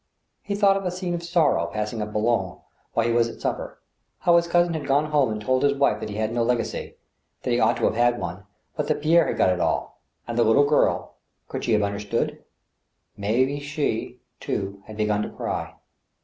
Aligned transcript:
He 0.41 0.55
thought 0.55 0.77
of 0.77 0.83
a 0.87 0.89
scene 0.89 1.13
of 1.13 1.21
sorrow 1.21 1.67
passing 1.67 2.01
at 2.01 2.11
Boulogne 2.11 2.57
while 2.95 3.05
he 3.05 3.11
was 3.13 3.27
at 3.29 3.39
supper— 3.39 3.77
^how 4.25 4.35
his 4.35 4.47
cousin 4.47 4.73
had 4.73 4.87
gone 4.87 5.11
home 5.11 5.31
and 5.31 5.39
told 5.39 5.61
his 5.61 5.75
wife 5.75 5.99
that 5.99 6.09
he 6.09 6.15
had 6.15 6.29
had 6.29 6.33
no 6.33 6.41
legacy, 6.41 6.95
that 7.43 7.51
he 7.51 7.59
ought 7.59 7.77
to 7.77 7.83
have 7.83 7.93
had 7.95 8.17
one, 8.19 8.47
but 8.75 8.87
that 8.87 9.03
Pierre 9.03 9.27
had 9.27 9.37
got 9.37 9.51
it 9.51 9.59
all. 9.59 9.99
And 10.27 10.39
the 10.39 10.43
little 10.43 10.65
girl, 10.65 11.17
could 11.47 11.63
she 11.65 11.73
have 11.73 11.83
under 11.83 11.99
stood? 11.99 12.43
May 13.15 13.45
be 13.45 13.59
she, 13.59 14.19
too, 14.39 14.81
had 14.87 14.97
began 14.97 15.21
to 15.21 15.29
cry. 15.29 15.75